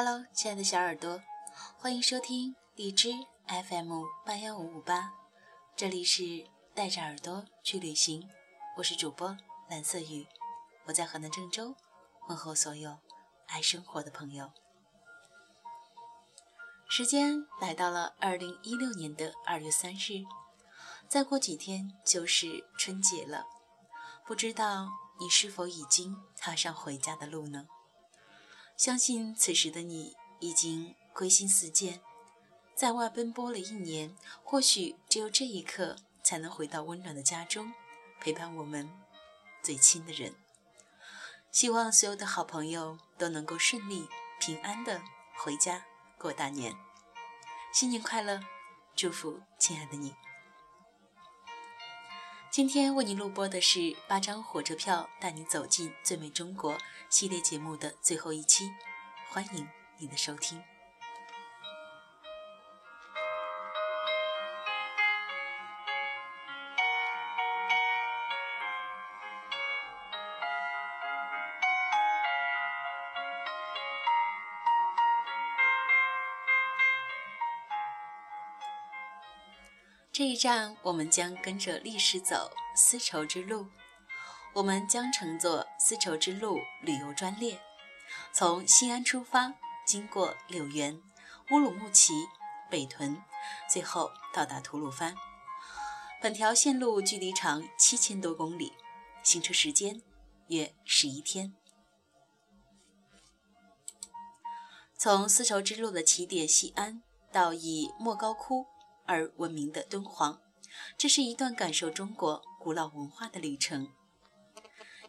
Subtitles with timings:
[0.00, 1.20] Hello，亲爱的小耳朵，
[1.76, 3.10] 欢迎收听荔枝
[3.48, 5.12] FM 八幺五五八，
[5.74, 8.30] 这里是带着耳朵去旅行，
[8.76, 9.36] 我是主播
[9.68, 10.24] 蓝色雨，
[10.84, 11.74] 我在河南郑州，
[12.28, 12.96] 问候所有
[13.48, 14.52] 爱生活的朋友。
[16.88, 20.24] 时间来到了二零一六年的二月三日，
[21.08, 23.44] 再过几天就是春节了，
[24.24, 27.66] 不知道你是否已经踏上回家的路呢？
[28.78, 32.00] 相信此时的你已经归心似箭，
[32.76, 37.72] 在外奔波了一年，或许只有这一刻才能回到温暖的家中，
[38.20, 38.88] 陪伴我们
[39.64, 40.32] 最亲的人。
[41.50, 45.02] 希望所有的好朋友都能够顺利平安的
[45.36, 45.84] 回家
[46.16, 46.72] 过大年，
[47.72, 48.40] 新年快乐！
[48.94, 50.14] 祝福亲爱的你。
[52.50, 56.78] 今天为你录播的是八张火车票带你走进最美中国
[57.10, 58.70] 系列节目的最后一期，
[59.28, 59.68] 欢迎
[59.98, 60.58] 你的收听。
[80.18, 83.68] 这一站，我们将跟着历史走丝绸之路。
[84.52, 87.62] 我们将乘坐丝绸之路旅游专列，
[88.32, 89.54] 从西安出发，
[89.86, 91.00] 经过柳园、
[91.52, 92.14] 乌鲁木齐、
[92.68, 93.22] 北屯，
[93.70, 95.14] 最后到达吐鲁番。
[96.20, 98.72] 本条线路距离长七千多公里，
[99.22, 100.02] 行车时间
[100.48, 101.54] 约十一天。
[104.96, 108.66] 从丝绸之路的起点西安到以莫高窟。
[109.08, 110.40] 而闻名的敦煌，
[110.98, 113.88] 这是一段感受中国古老文化的旅程。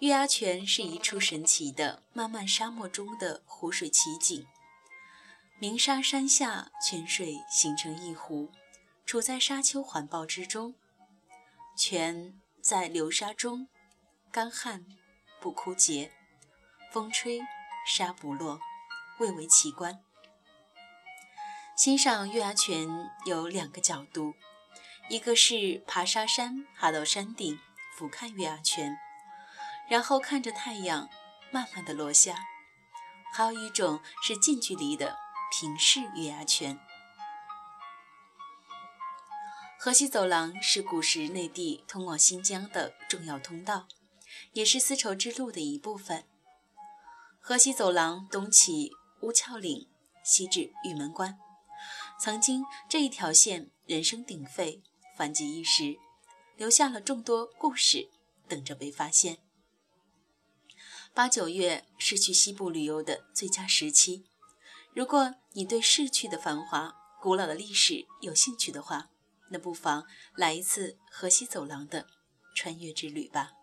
[0.00, 4.46] 月牙泉是一处神奇的漫漫沙漠中的湖水奇景，
[5.60, 8.50] 鸣沙山下，泉水形成一湖，
[9.04, 10.74] 处在沙丘环抱之中，
[11.76, 13.68] 泉在流沙中
[14.32, 14.86] 干旱
[15.38, 16.10] 不枯竭，
[16.90, 17.40] 风吹
[17.86, 18.58] 沙不落，
[19.18, 20.02] 蔚为奇观。
[21.82, 24.34] 欣赏月牙泉有两个角度，
[25.08, 27.58] 一个是爬沙山，爬到山顶
[27.96, 28.96] 俯瞰月牙泉，
[29.88, 31.10] 然后看着太阳
[31.50, 32.36] 慢慢的落下；
[33.34, 35.16] 还有一种是近距离的
[35.50, 36.78] 平视月牙泉。
[39.76, 43.88] 河西走廊是古时内地通往新疆的重要通道，
[44.52, 46.22] 也是丝绸之路的一部分。
[47.40, 49.88] 河西走廊东起乌鞘岭，
[50.22, 51.36] 西至玉门关。
[52.22, 54.80] 曾经这一条线人声鼎沸，
[55.18, 55.98] 繁极一时，
[56.56, 58.10] 留下了众多故事
[58.46, 59.38] 等着被发现。
[61.12, 64.24] 八九月是去西部旅游的最佳时期。
[64.94, 69.10] 如果你对逝去的繁华、古老的历史有兴趣的话，
[69.50, 70.06] 那不妨
[70.36, 72.06] 来一次河西走廊的
[72.54, 73.54] 穿越之旅吧。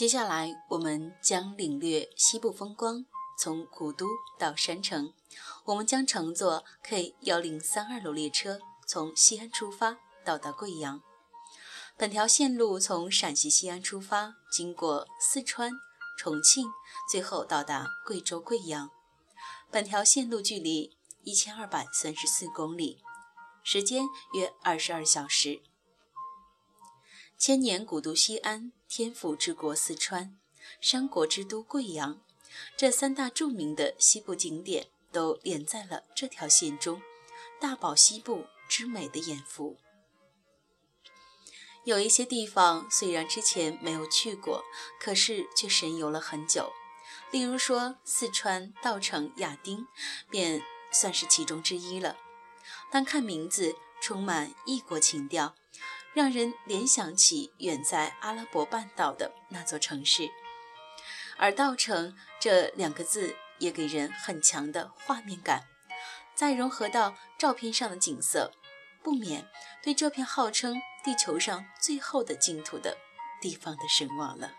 [0.00, 3.04] 接下来，我们将领略西部风光。
[3.36, 4.06] 从古都
[4.38, 5.12] 到山城，
[5.66, 11.02] 我们将乘坐 K 幺零三二路列车，从西安出发，到达贵阳。
[11.98, 15.70] 本条线路从陕西西安出发，经过四川、
[16.18, 16.66] 重庆，
[17.12, 18.88] 最后到达贵州贵阳。
[19.70, 23.02] 本条线路距离一千二百三十四公里，
[23.62, 25.60] 时间约二十二小时。
[27.40, 30.38] 千年古都西安、天府之国四川、
[30.78, 32.20] 山国之都贵阳，
[32.76, 37.00] 这三大著名的西部景点都连在了这条线中，
[37.58, 39.78] 大饱西部之美的眼福。
[41.84, 44.62] 有一些地方虽然之前没有去过，
[45.00, 46.70] 可是却神游了很久。
[47.30, 49.86] 例如说四川稻城亚丁，
[50.28, 50.62] 便
[50.92, 52.18] 算是其中之一了。
[52.92, 55.54] 单看名字，充满异国情调。
[56.12, 60.30] 让人联想起远在阿拉伯半岛的那座城市。
[61.36, 65.64] 而“稻城”这两个字也给人很强的画面感，
[66.34, 68.52] 再融合到照片上的景色，
[69.02, 69.48] 不免
[69.82, 72.96] 对这片号称地球上最后的净土的
[73.40, 74.52] 地方的神往了。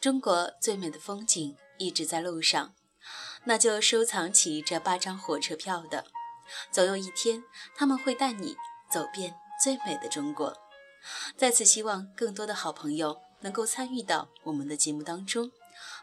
[0.00, 2.72] 中国最美的风景一直在路上，
[3.44, 6.06] 那就收藏起这八张火车票的，
[6.70, 7.42] 总有一天
[7.76, 8.56] 他们会带你
[8.88, 10.56] 走遍最美的中国。
[11.36, 15.50] 在此，希望更多的好朋友能够参与到我们的节目当中，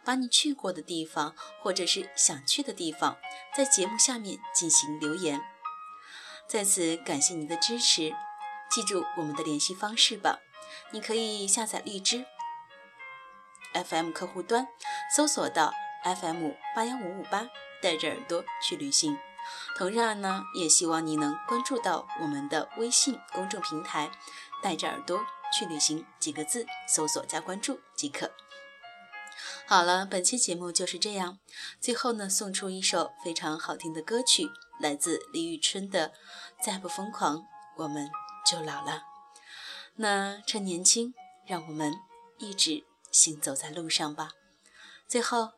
[0.04, 3.18] 把你去过的地方或者是想去的地方，
[3.56, 5.42] 在节目下面进行留言。
[6.50, 8.14] 在此感谢您的支持，
[8.70, 10.40] 记住我们的联系方式吧，
[10.92, 12.26] 你可以下载荔枝。
[13.84, 14.68] FM 客户端
[15.16, 15.74] 搜索到
[16.04, 17.50] FM 八幺五五八，
[17.82, 19.18] 带着耳朵去旅行。
[19.78, 24.10] 同样呢，也希望你能关注到我们的微信公众平台，
[24.64, 25.20] 带着耳朵
[25.54, 28.32] 去旅行几个字，搜索加关注即可。
[29.68, 31.40] 好了，本期节目就是这样。
[31.80, 34.50] 最后呢，送出一首非常好听的歌曲，
[34.80, 36.10] 来自李宇春的
[36.64, 37.46] 《再不疯狂，
[37.78, 38.10] 我们
[38.50, 38.92] 就老了》。
[39.96, 41.14] 那趁年轻，
[41.46, 41.94] 让我们
[42.38, 42.86] 一直。
[43.16, 44.34] 行走在路上吧。
[45.08, 45.54] 最后，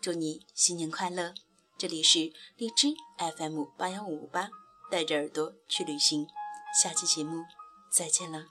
[0.00, 1.34] 祝你新年快乐！
[1.76, 2.94] 这里是荔枝
[3.36, 4.48] FM 八幺五五八，
[4.90, 6.26] 带着耳朵去旅行。
[6.82, 7.44] 下期节目
[7.90, 8.46] 再见了。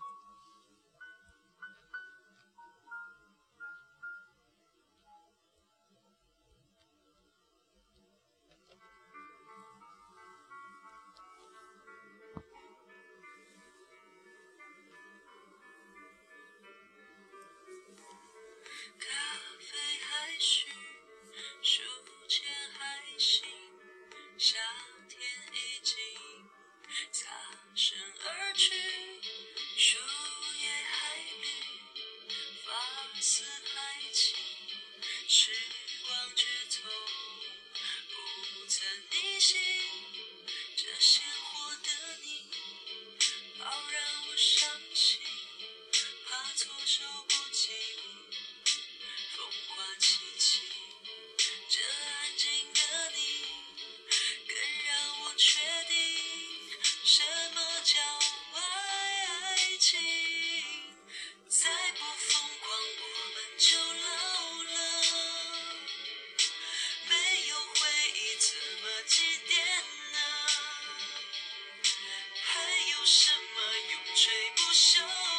[73.02, 75.31] 有什么永垂不朽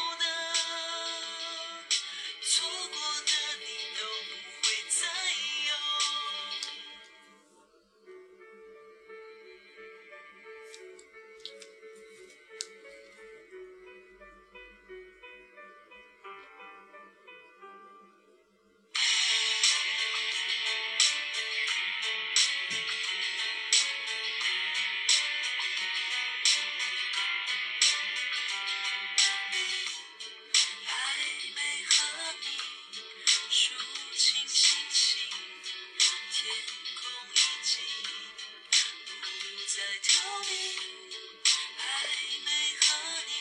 [40.44, 42.08] 还
[42.44, 42.84] 没和
[43.28, 43.32] 你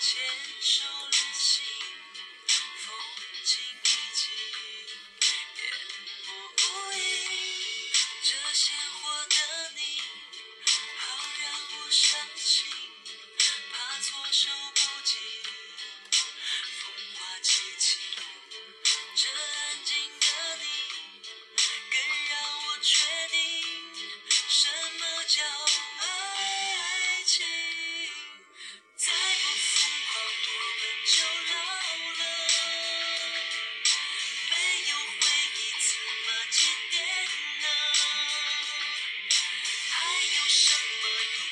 [0.00, 0.18] 牵
[0.60, 1.62] 手旅行
[2.76, 2.94] 风
[3.44, 4.24] 景已经
[5.56, 5.60] 淹
[6.24, 6.98] 没孤影
[8.22, 9.36] 这鲜活的
[9.76, 10.00] 你
[10.96, 11.04] 好
[11.42, 12.66] 让我伤心
[13.70, 15.18] 怕措手不及
[16.80, 17.98] 风花寂静
[19.14, 19.59] 这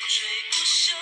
[0.09, 0.95] 追不休。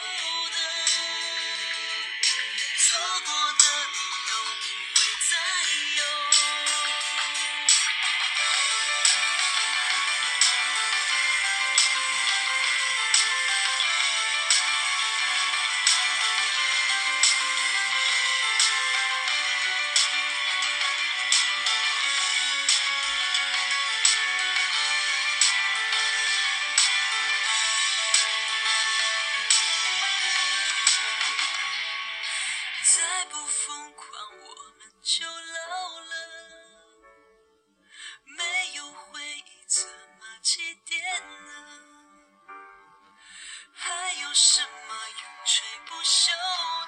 [44.39, 46.29] 什么永垂不朽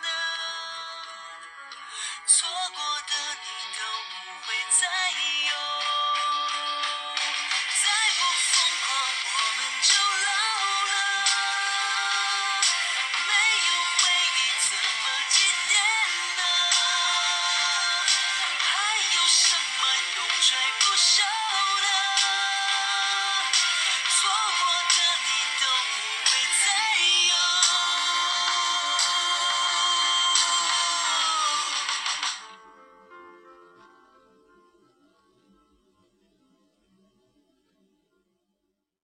[0.03, 0.07] 呢
[2.27, 3.81] 错过的你都
[4.13, 4.15] 不
[4.45, 4.85] 会再
[5.49, 5.51] 有。
[7.81, 7.89] 再
[8.19, 8.53] 不疯
[8.85, 8.87] 狂
[9.25, 9.91] 我们就
[10.27, 10.29] 老
[10.89, 10.93] 了。
[13.25, 13.33] 没
[13.65, 13.99] 有回
[14.37, 14.39] 忆
[14.69, 15.73] 怎么祭奠
[16.37, 16.41] 呢
[18.61, 18.69] 还
[19.15, 19.81] 有什么
[20.17, 21.17] 永垂不朽
[21.81, 21.98] 呢